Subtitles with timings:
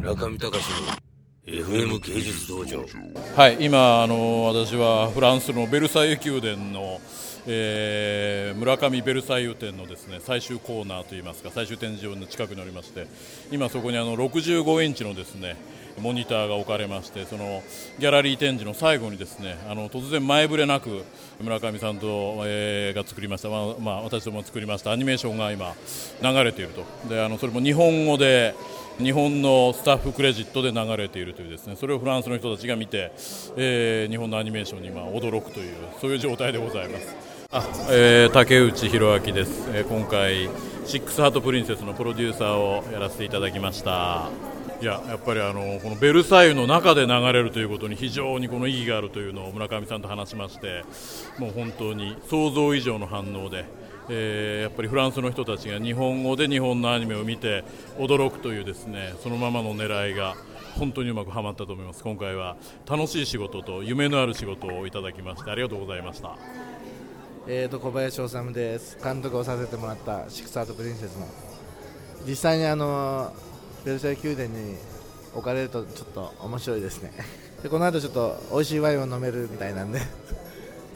[0.00, 0.54] 村上隆の
[1.44, 2.86] FM 芸術道場。
[3.36, 7.00] はい今あの私はフランスのベルサイユ宮殿の、
[7.46, 13.08] えー、村上ベルサイユ展のですね最終コーナーといいますか最終展示場の近くにおりまして
[13.52, 15.56] 今そこにあの65インチのですね
[15.98, 17.62] モニターが置かれましてその
[17.98, 21.04] ギャラリー展示の最後にですねあの突然前触れなく
[21.42, 25.74] 村上さんと、えー、が作りました、まあまあ、私ども作りましたアニメーションが今
[26.22, 26.84] 流れていると。
[27.08, 28.54] であのそれも日本語で
[29.00, 31.76] 日本のスタッフクレジットで流れているというですね。
[31.76, 33.12] それをフランスの人たちが見て、
[33.56, 37.16] えー、日本のアニメーションに今驚くという そういう状態でございます。
[37.52, 40.48] あえー、竹内弘明です、えー、今回
[40.86, 44.28] シックスハートプリンセスのプロデューサーをやらせていただきました。
[44.80, 50.84] いややっぱりあのこのベルサイユの中で流れるということに非常にこの意義があるというのを村上さんと話しまして
[51.38, 53.66] もう本当に想像以上の反応で、
[54.12, 57.62] えー、やっぱりフランスの人たちが日本語で日本のアニメを見て
[57.96, 60.34] 驚くというですねそのままの狙いが
[60.74, 62.02] 本当にうまくはまったと思います。
[62.02, 62.56] 今回は
[62.88, 66.36] 楽しい仕事と夢のある仕事をいただきましてありがとうございました。
[67.46, 68.98] えーと小林修です。
[69.02, 71.26] 監督をさせてもらったシクサートプリンセスの。
[72.26, 73.32] 実際にあの
[73.84, 74.76] ベルサイユ宮殿に
[75.34, 77.12] 置かれるとちょっと面白いですね。
[77.62, 80.00] でこの後ちょっと美味しいワインを飲めるみたいなんで。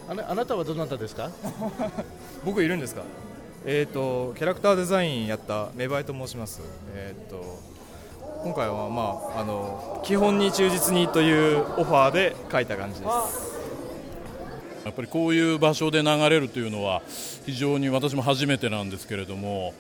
[0.09, 1.31] ああなたはどなたですか？
[2.45, 3.03] 僕いるんですか？
[3.67, 6.61] えっ、ー、とキャラクターデザインやった芽生えと申します。
[6.95, 7.59] えっ、ー、と
[8.45, 13.54] 今回はまああの基本に忠実にというオファーで書いた感じです。
[14.85, 17.03] やっぱりこういう場所で流れるというのは
[17.47, 19.75] 非常に私も初めてなんですけれども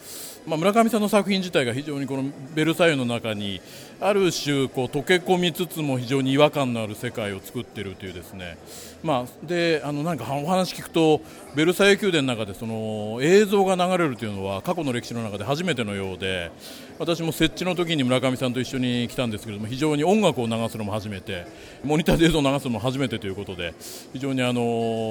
[0.47, 2.25] まあ、村上さんの作品自体が非常にこの
[2.55, 3.63] ベルサイユの中に
[3.99, 8.59] ある種こう溶け込みつつも非常に違和感のある世界を作っているというですね、
[9.03, 11.23] まあ、であのなんかお話聞くと
[11.55, 16.51] ベルサイユ宮殿の中でその映像が流れるというのは過去の歴史の中で初めてのようで
[16.99, 21.47] 私も設置の時に村上さんと一緒に来たんですけれども非常に音楽を流すのも初めて
[21.83, 23.75] モニターで映像を流すのも初めてということで
[24.13, 24.61] 非常にあの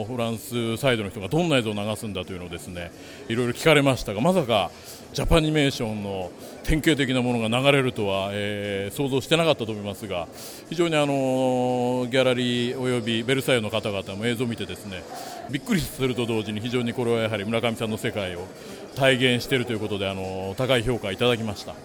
[0.05, 2.91] フランスサイドの人がどんな映像を流すんだというのをですね
[3.27, 4.71] いろいろ聞かれましたがまさか
[5.13, 6.31] ジャパニメーションの
[6.63, 10.27] 典型的なものが流れるとは、えー、想像してなかったと思いますが
[10.69, 15.03] 非常にあのギャラリーおよびベルサイユの方々も映像を見てですね
[15.51, 18.47] びっくりすると同時に非常にこれはやはり村上さんの世界を
[18.95, 21.75] 体現しているということであの高い評価いただきました。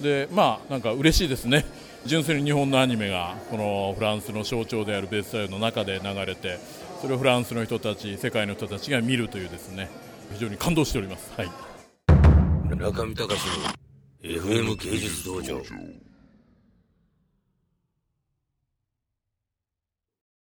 [0.00, 1.64] でまあなんか嬉しいですね。
[2.04, 6.58] 純粋に日本のアニメがこのフランスの象徴であるベッサイユの中で流れて
[7.00, 9.88] それをフランスの人たち世界の人たちが見るというですね
[10.32, 11.32] 非常に感動しております。
[11.36, 11.50] はい
[12.76, 13.82] 中見隆の
[14.22, 15.60] FM 芸術道場。